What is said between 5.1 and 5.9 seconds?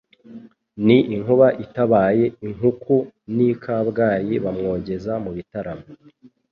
mu bitaramo.